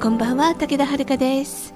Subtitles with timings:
[0.00, 1.74] こんばんは武田遥です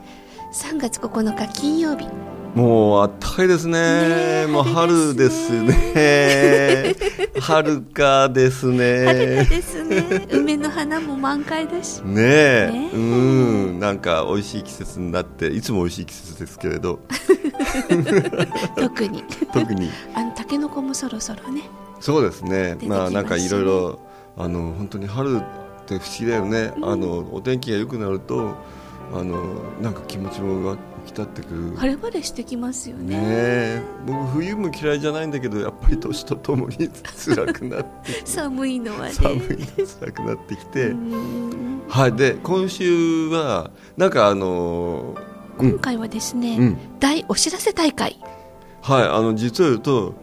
[0.53, 2.07] 3月9日金曜日
[2.55, 4.47] もうあったかいですね。
[4.47, 6.95] もう春ですね。
[7.41, 9.06] 春かですね。
[9.06, 10.27] 春かですね。
[10.31, 12.00] 梅の花も満開だし。
[12.00, 12.70] ねえ。
[12.70, 13.81] ねうん。
[13.81, 17.00] なんか美味しい季節になって、いつも美味しい季節ですけれど。
[18.77, 19.25] 特に。
[19.53, 19.91] 特に。
[20.15, 21.62] あの、タケノコもそろそろね。
[22.00, 22.77] そうですね。
[22.87, 23.98] まあなんかいろいろ、
[24.37, 25.41] あの、本当に春
[25.97, 26.73] って不思議だよね。
[26.77, 28.57] うん、あの、お天気が良くなると、
[29.12, 31.77] あの、なんか気持ちもき立ってくる。
[31.77, 33.17] 晴れ晴れしてきますよね。
[33.17, 39.12] ね僕冬も嫌いじゃないんだけどやっぱり年とともに辛くなって 寒いのはね。
[39.12, 40.95] 寒いの辛くなってきて。
[41.89, 42.12] はい。
[42.12, 48.19] で今週はなんかあのー、今回はですね、うん、大お知らせ大会。
[48.81, 49.03] はい。
[49.05, 50.15] あの実を言うと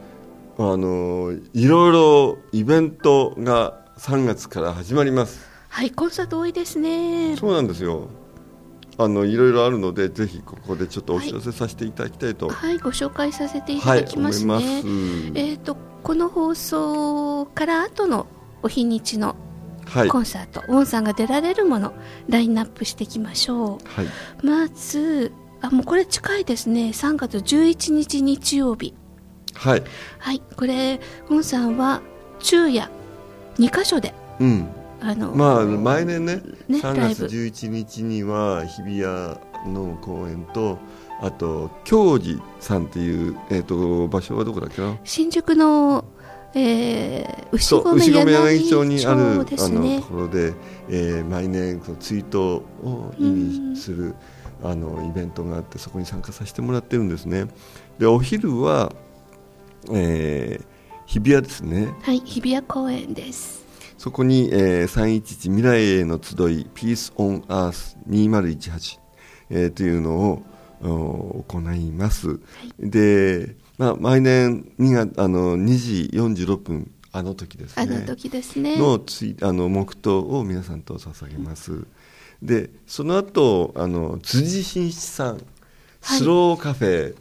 [0.57, 7.35] あのー、いろいろイベントが3月から始まりますはいコンサート多いですね。
[7.37, 8.09] そうなんですよ。
[8.97, 18.27] あのいろいろあるのでぜひここでちょっとお知らせさせていただきたいと、はい、はい、ご紹介させていただきますね、はい、えっ、ー、とこの放送から後の
[18.61, 19.37] お日にちの
[20.11, 21.93] コンサート、はい、ウォンさんが出られるもの
[22.27, 24.07] ラインナップしていきましょう、はい、
[24.45, 26.89] まずあもうこれ近いですね。
[26.89, 28.93] 3月11日日曜日。
[29.53, 29.83] はい、
[30.17, 32.01] はい、これウォンさんは
[32.39, 32.89] 昼夜
[33.57, 34.69] 2箇所で、うん、
[35.01, 36.35] あのまあ毎年ね
[36.67, 40.77] ね3月11日には日比谷の公園と
[41.21, 44.97] あと京寺さんっていう、えーと、場所はどこだっけな？
[45.03, 46.05] 新宿の、
[46.53, 50.53] えー、牛込柳町にある、ね、あのところで、
[50.87, 52.39] えー、毎年その追悼
[52.83, 54.15] を意味する、
[54.63, 57.47] あのイベントがあってそこに参加させてもらってるんですね。
[57.97, 58.93] でお昼は、
[59.91, 60.65] えー、
[61.05, 61.93] 日比谷ですね。
[62.01, 63.65] はい日比谷公園です
[63.99, 65.21] そこに、えー、311
[65.53, 68.97] 未来への集いピースオンアース2018、
[69.49, 70.41] えー、というの
[70.81, 72.35] を行います、は
[72.81, 77.83] い、で、まあ、毎年2月あの2時46分あの時ですね。
[77.83, 78.77] あの時ですね。
[78.77, 81.87] のつあの黙祷を皆さんと捧げます、うん、
[82.41, 85.41] でその後あの辻真一さん
[85.99, 87.13] スローカフェ、はい、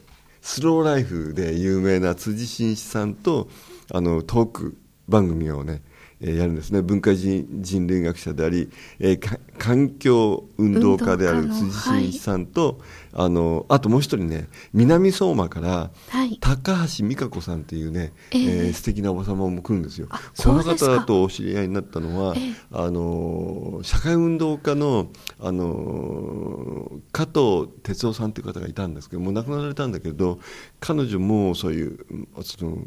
[0.42, 3.48] スローライフで有名な辻真一さんと
[3.92, 4.76] あのトーク
[5.08, 5.82] 番組をね
[6.20, 6.82] えー、やるんですね。
[6.82, 12.80] 文化人人類学者であり、えー、環境運動家である辻真一さんと、
[13.12, 20.08] はい、あのあともう一人ね南相馬から、はい、高橋美香子さんっていうね、えー、えー、素敵なおば様も来るんですよ。
[20.08, 30.40] この方とお知り合いになったのは、えー、あの社会運動家のあの加藤哲夫さんという方がいたんですけどもう亡くなられたんだけど
[30.80, 31.98] 彼女もそういう
[32.42, 32.78] その,、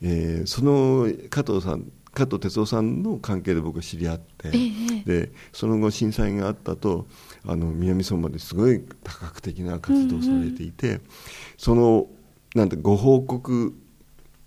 [0.00, 1.84] えー、その加藤さん
[2.14, 4.50] 加藤哲夫さんの関係で僕は知り合って、え
[5.06, 7.06] え、でその後震災があったと
[7.46, 11.00] あの南相馬ですごい多角的な活動をされていて、うんうん、
[11.56, 12.06] その
[12.54, 13.74] なんてご報告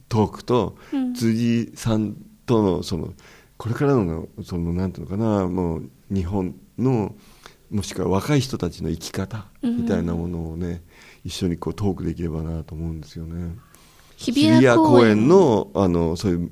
[0.09, 0.77] トークと
[1.15, 2.15] 辻さん
[2.45, 3.13] とのその
[3.57, 7.15] これからのそのなんていうのかなもう日本の
[7.71, 10.81] もしくは若い人たちの生き方みたいなものをね、うん、
[11.25, 13.55] 一緒にこうトークできればなと思うんですよね。
[14.17, 16.51] 日比谷公園のあのそういう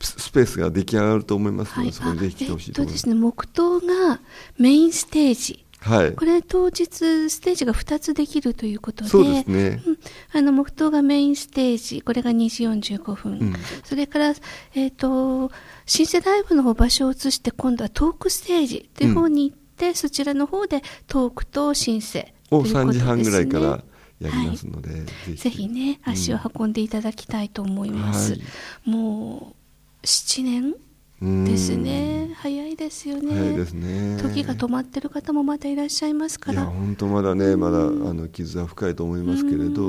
[0.00, 3.02] スペースが出来上がると思いますので、はい、そこにぜひ来てほしいと思います。
[3.06, 4.20] えっとですね、黙祷が
[4.58, 5.64] メインステージ。
[5.80, 9.98] はい、これ当日ステージが2つできるということでそうですね、うん、
[10.32, 13.54] あの黙祷がメインステージこれが2時45分、うん、
[13.84, 14.34] それから、
[14.74, 15.52] えーと、
[15.86, 23.66] 新世代部の方場所を移して今度はトークステージという方に行って、うん、そちらの方でトークとシンセを3時半ぐらいから
[24.20, 25.36] やりますので、はい、ぜひ。
[25.36, 29.57] ぜひね足を運んでいただきたいと思います、はい、もう
[30.08, 30.74] 7年？
[31.44, 32.30] ですね。
[32.36, 33.34] 早いですよね。
[33.34, 34.16] 早いですね。
[34.22, 36.62] 時が止まってる方もまだいらっしゃいますから。
[36.62, 39.82] いや本当まだねまだあの傷は深いと思いますけれど。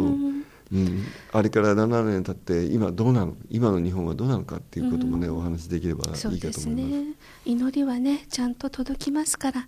[0.71, 7.03] うん、あれから7年経って今どうなの今の日本はどうなのかっていうこともね、お話できればいいかと思います、ね、
[7.43, 9.67] 祈りはねちゃんと届きますから、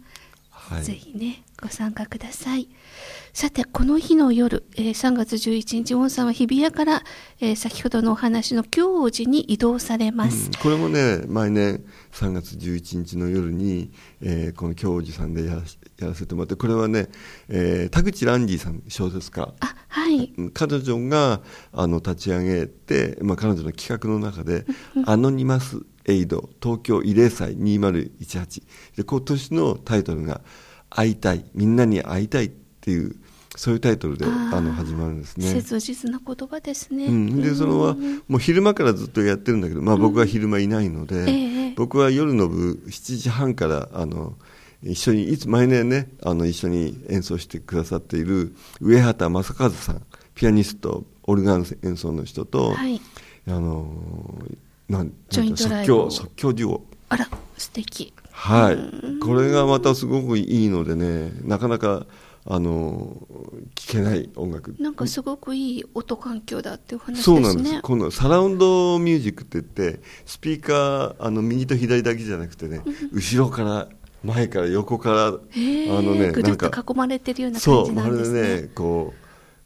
[0.52, 2.68] はい、ぜひねご参加ください。
[3.34, 7.04] さて、この日の夜、えー、3月11日、ウォンさんは日比谷から、
[7.40, 11.82] えー、先ほどのお話の京寺に移動されます、うん、これもね、毎年
[12.12, 13.92] 3月11日の夜に、
[14.22, 15.62] えー、この京寺さんでや
[16.00, 17.08] やらせてもらって、これはね、
[17.48, 19.54] えー、田口ランディさん、小説家。
[19.60, 20.34] あ、はい。
[20.54, 21.42] 彼女が、
[21.72, 24.66] あの、立ち上げて、まあ、彼女の企画の中で、
[25.06, 28.64] アノニマスエイド東京慰霊祭2018
[28.98, 30.42] で今年のタイトルが
[30.92, 32.52] 「会いたいみんなに会いたい」っ
[32.82, 33.16] ていう
[33.56, 35.48] そういうタイトルであの始まるんですね。
[35.48, 37.08] 切実な言葉ですね。
[37.08, 37.96] うん、でそのは
[38.28, 44.36] もう昼間からずっとやってるんだけど、まあ僕は昼間いないので、うんえー、僕は夜の部7時半からあの
[44.84, 50.02] 一緒にいつ毎年ねあの一緒に演奏してくださっている上畑正和さん
[50.34, 53.02] ピアニストオルガン演奏の人と、はい、
[53.48, 53.94] あの
[54.88, 56.86] なん即興即興デュオ。
[57.10, 57.28] あら
[57.58, 58.14] 素敵。
[58.42, 59.20] はい。
[59.20, 62.08] これがまたすごくいいのでね、なかなか。
[62.44, 63.28] あの
[63.76, 64.76] 聞けない音楽。
[64.80, 67.36] なんかすごくいい音環境だっていう話ですね。
[67.36, 67.82] そうなんです。
[67.84, 72.82] このサラウンドミュージックって言ってスピーカーあの右と左だけじゃなくてね、
[73.14, 73.90] 後ろから
[74.24, 78.40] 前から横からあのねぐるっと囲まれてるような感じなんですね。
[78.40, 79.14] そうまるでねこ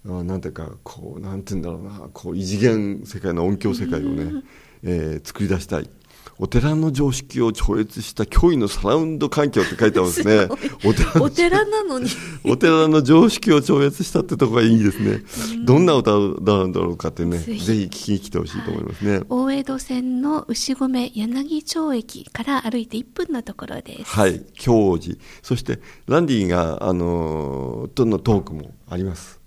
[0.06, 4.44] うなんていうかこうなんていうんだろうなこう異次元世界の音響世界をね、
[4.84, 5.90] えー、作り出したい
[6.38, 10.48] お寺の常識を超越した驚異のサラウンド環境って書いてますね。
[10.84, 12.10] お寺お寺なのに
[12.44, 15.24] お寺の常識を超越したってとこがいいですね。
[15.64, 19.26] どんな歌なんだろうかってね、ぜひ聞きに来てほしいと思いますね、はい。
[19.30, 24.12] 大江戸線の牛込柳町駅から歩いて1分のところです。
[24.12, 25.16] はい、京寺。
[25.42, 29.45] そして、ランディが、あのー、とのトークもあります。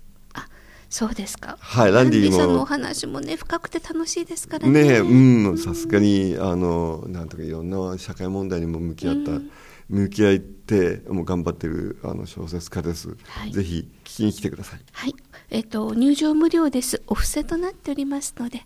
[0.89, 1.57] そうですか。
[1.59, 2.37] はい、ランディも。
[2.37, 4.83] さんのお話もね、深くて楽しいですからね。
[4.83, 9.51] ねうん、さすがに、あの、なんとかいろんな社会問題にも向き合った、うん、
[9.87, 13.51] 向き合って、もう頑張ってるあの小説家です、はい。
[13.51, 14.79] ぜひ聞きに来てください。
[14.91, 15.15] はい、
[15.51, 17.03] えっ、ー、と、入場無料です。
[17.05, 18.65] お布施となっておりますので。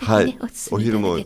[0.00, 0.38] はい、
[0.72, 1.16] お昼も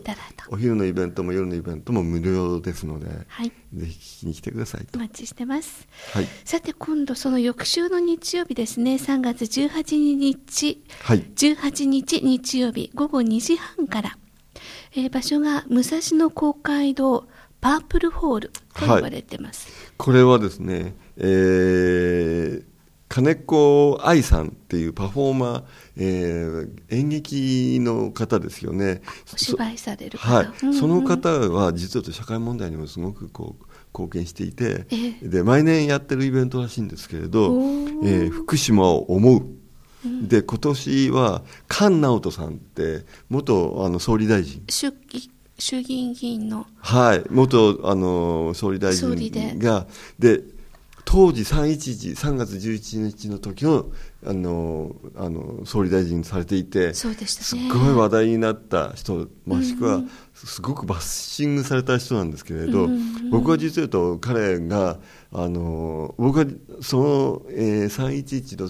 [0.49, 8.95] お昼のイベントも夜のイベントも無料ですので、はい、ぜひ聞きに来てくださいお待ちしてます、はい、さて今度その翌週の日曜日ですね。
[8.95, 14.17] 3月18日、はい、18日日曜日午後2時半から、
[14.95, 17.27] えー、場所が武蔵野公会堂
[17.61, 22.63] パープルホールと言われてます、はい、これはですね、えー、
[23.09, 25.63] 金子愛さんっていうパフォーマー、
[25.97, 29.01] えー、演劇の方ですよね。
[29.33, 30.35] お芝居される方。
[30.35, 37.47] はい、うんうん、その方は実は社会問題にもすごくこう貢献していて、えー、で毎年やってるイベントらしいんですけれど、
[38.03, 39.43] えー、福島を思う。
[40.21, 44.63] で今年は菅直人さんって元あの総理大臣。
[44.69, 44.93] 衆
[45.57, 46.67] 衆議院議員の。
[46.77, 47.23] はい。
[47.29, 50.41] 元あの総理大臣がで
[51.11, 53.87] 当時311、3月11日の時の
[54.23, 60.03] あのあの総理大臣されていて、そうでした、ね、すごい話題になった人、もしくは
[60.35, 64.99] すごくバッシングされた人なんですけれど、うんうん、僕は実は言うと彼が
[65.33, 66.45] あの僕は
[66.81, 68.69] その、えー、311の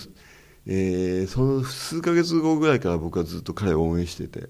[0.72, 4.50] えー、その数か月後ぐらいから僕はずっと彼を応援してて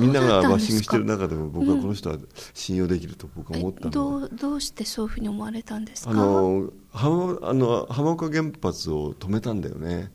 [0.00, 2.16] みんながバッシングしてる中でも僕はこの人は
[2.54, 3.90] 信用できると僕は思ったの。
[3.90, 6.10] で、うん、どうどうしてそういうふうに思われたんですか？
[6.10, 10.10] あの浜あの浜岡原発を止めたんだよね。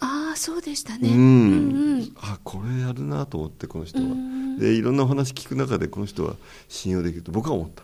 [0.00, 4.04] ああそうでしたね、うん、うんうん、あこれやるなと思ってこの人は、
[4.60, 6.36] でいろんなお話聞く中でこの人は
[6.68, 7.82] 信用できると僕は思った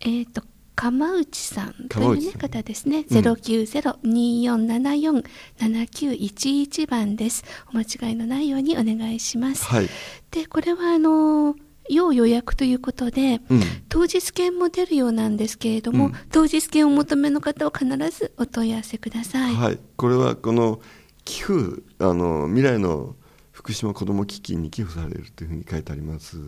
[0.00, 0.42] えっ、ー、と
[0.78, 5.24] 鎌内さんという、ね、方ですね、ゼロ九ゼロ二四七四
[5.58, 7.42] 七九一一番です。
[7.74, 9.64] お間違いのないようにお願いします。
[9.64, 9.88] はい、
[10.30, 11.56] で、これはあの
[11.90, 19.54] 要予約ということで、うん、当日券も出るようなんですけれども、うん、当日券をお求めの方は必ずお問い合わせください。
[19.56, 20.80] はい、これはこの
[21.24, 23.16] 寄付あの未来の
[23.50, 26.38] 福福島子ども基金に寄付されるというふうに書いてあります。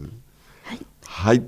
[0.63, 0.87] はい。
[1.05, 1.43] はい。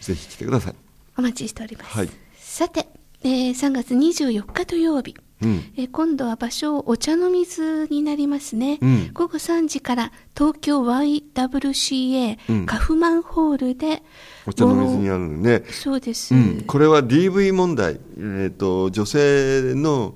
[0.00, 0.74] ぜひ来てください。
[1.18, 2.86] お待ちしております、はいさて、
[3.24, 5.72] えー3月24日土曜日、うん。
[5.76, 9.10] えー今度は場所お茶の水になりますね、うん。
[9.12, 12.64] 午後3時から東京 YWCA、うん。
[12.64, 14.02] カフマンホールで
[14.46, 15.64] お茶の水にあるのね。
[15.68, 20.14] そうです、うん、これは DV 問題、えー、と女性の、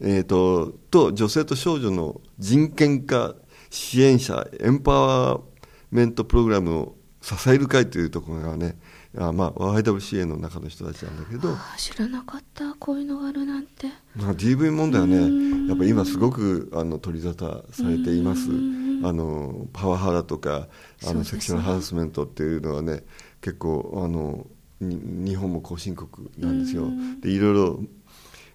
[0.00, 3.36] えー、とと女性と少女の人権化
[3.68, 5.40] 支援者エンパワー
[5.90, 8.78] メントプログラムを支える会というところがね
[9.18, 13.88] あ、まあ、YWCA の中の人たちなんだけど、知らなかったこういうのがあるなんて。
[14.14, 15.64] まあ、DV 問題はうん。
[15.64, 18.50] ねやっぱり今すごくあの取り沙汰されています。
[18.50, 20.68] うんあのパワハラとか
[21.06, 23.04] あの、セクシュアルハラスメントっていうのはね
[23.42, 24.46] 結構あの
[24.80, 26.84] に日本も後進国なんですよ。
[26.84, 27.20] うん。
[27.20, 27.80] でいろいろ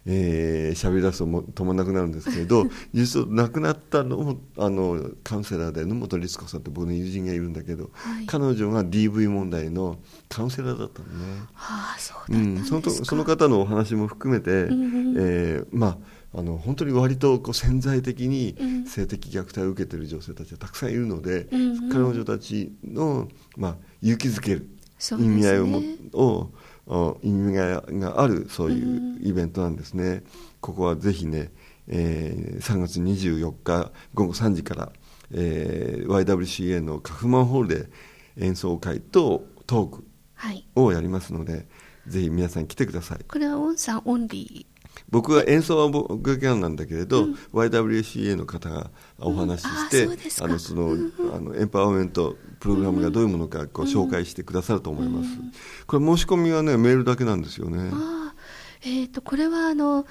[0.05, 8.25] えー喋り出すとも止まらなくなるんですけれど 実は亡くなったのもあのカウンセラーで野本律子さんって僕の友人がいるんだけど、はい。
[8.25, 11.13] 彼女が DV 問題のカウンセラーだったのね。
[11.55, 15.99] ああそうそのとその方のお話も含めて、うんえーま
[16.33, 18.85] あ、あの本当に割とこう潜在的にうん。
[18.85, 21.89] 性的虐待を受けている女性たちがたくさんいるので、うんうん。
[21.89, 23.27] 彼女たちの、
[23.57, 24.67] まあ、勇気づける
[25.19, 25.81] 意味合いをも
[26.13, 26.51] をお
[27.23, 30.23] 意味合いがあるそういううんイベントなんですね。
[30.59, 31.51] ここはぜひね、
[31.87, 34.91] えー3月24日午後3時から、
[35.31, 37.89] えー YWCA のカフマンホールで
[38.37, 40.03] 演奏会とトーク
[40.35, 40.65] はい。
[40.75, 41.67] をやりますので
[42.07, 43.19] ぜひ皆さん来てください。
[43.27, 44.65] これはオンさんオンリ
[45.09, 47.33] 僕は演奏は僕がギャンなんだけれど、うん。
[47.53, 50.13] YWCA の方がお話しして、うん。
[50.13, 50.95] ああのその、
[51.33, 55.29] あのエンパワーメントプログラムがどういうものかこう紹介してくださると思います、
[55.87, 57.91] これ申し込みはねメールだけなんですよね。
[58.83, 60.05] えっ、とこれはあの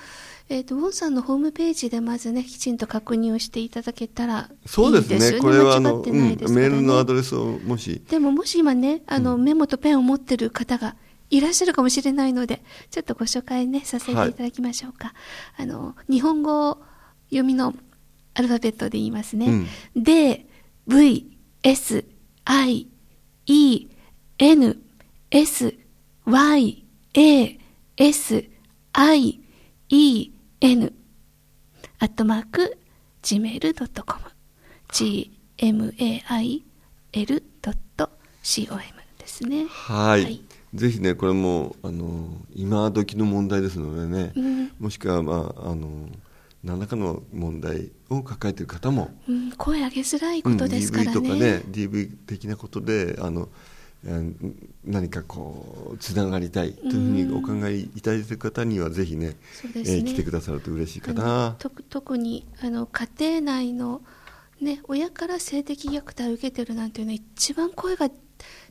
[0.49, 5.01] えっ、とウォンさんのホームページでまずねきちんと確認をしていただけたらいいですよね。
[5.03, 5.39] そうですね。
[5.39, 8.03] これはあの、間違ってうんメールのアドレスをもし。
[8.09, 10.97] でももし今ねあの、メモとペンを持ってる方が
[11.31, 15.15] いらっしゃるかもしれないのでちょっとご紹介ねさせていただきましょうか、
[15.57, 16.79] あの日本語
[17.29, 17.73] 読みの
[18.35, 19.65] アルファベットで言いますね、
[19.95, 20.47] で
[20.89, 21.31] V
[21.63, 22.05] S
[22.53, 22.89] I
[23.47, 23.87] E
[24.41, 24.83] N
[25.31, 25.73] S
[26.27, 27.59] Y A
[27.97, 28.45] S
[28.93, 29.41] I
[29.89, 30.31] E
[30.61, 30.93] N
[32.01, 32.77] アットマーク
[33.23, 34.21] gmail.com
[34.89, 35.93] gmail.com
[39.19, 39.67] ですね。
[39.69, 40.43] はい、はい。
[40.75, 44.73] ぜひねこれもあの今時の問題ですのでね、うん。
[44.81, 46.09] もしくはまああの
[46.63, 51.13] 何らかの問題を抱えている方もうん、声上げづらいことですからね。
[51.13, 53.49] うん DV とかね DV 的なことであの
[54.05, 61.57] うん何かこうつながりたいというふうにお考えいただいている方にはぜひねそうですねえー来てくださると嬉しいかな。
[61.59, 64.03] と特にあの家庭内の、
[64.61, 68.11] ね、親から性的虐待を受けてるなんていうのは一番声が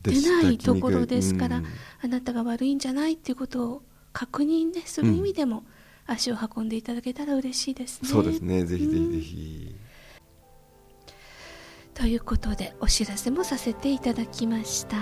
[0.03, 1.65] 出ないところですから、うん
[2.01, 5.63] あなたが悪いんじゃないっていうことを確認、ね、する意味でも
[6.11, 8.09] 足を運んでいただけたら嬉しいですね。
[8.09, 9.75] そうですねぜひぜひうんぜひ。
[11.93, 14.97] ということでお知らせもさせていただきました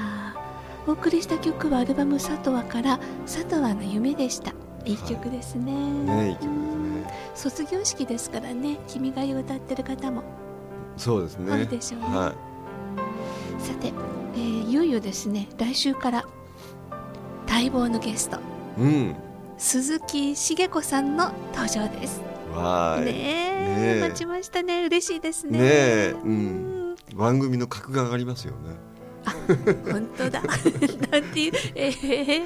[0.88, 10.24] お送りした曲はアルバム「サトワ」から「サトワの夢」でしたいい曲ですね,、ねいい曲ですねうん卒業式ですからね「君が代」を歌ってる方も
[10.98, 11.54] そうですね。
[11.54, 12.34] あるでしょうねは
[13.60, 13.94] さて、
[14.36, 16.26] えーいよいよですね来週から
[17.48, 18.40] 待望のゲストい。
[18.82, 19.16] うん。
[19.58, 22.22] 鈴木茂子さんの登場です。
[22.54, 23.06] わーい。
[23.06, 24.86] ねえ待ちましたね。
[24.86, 25.60] 嬉しいですね。
[25.60, 26.96] ねえ、うん。
[27.16, 28.76] 番組の格が上がりますよね。
[29.92, 30.42] 本当だ。
[31.12, 32.46] なんていう、えー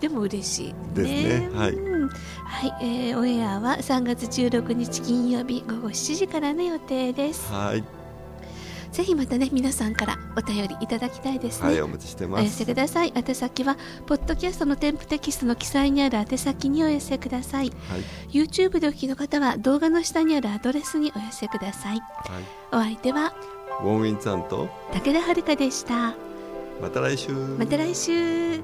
[0.00, 1.50] でも嬉しいですね。
[1.54, 1.72] はい。
[1.72, 2.08] うん。
[2.08, 7.52] はい、えーオンエアは3月16日金曜日午後7時からの予定です。
[7.52, 7.84] はい。
[8.92, 12.64] ぜひまたね皆さんからお便りいただきたいですね、はい、お待ちしてますお寄せ。
[12.64, 18.00] ください宛先はポッドキャストの添付テキストの記載にある宛先にお寄せくださいはい。
[18.30, 22.02] YouTube でお聞きの方は動画の下にあるアドレスにお寄せくださいはい。
[22.72, 23.32] お相手は
[23.82, 26.14] ウォンウィンさんと、武田遥でした
[26.82, 27.32] また来週。
[27.32, 28.62] また来週ウ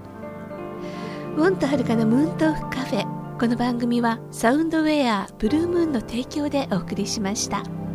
[1.38, 7.85] ォンとはるかのムーントークカフェこの番組はサウンドウェアブルームーンの提供でお送りしました。